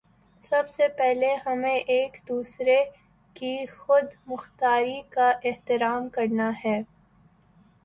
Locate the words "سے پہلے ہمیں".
0.69-1.75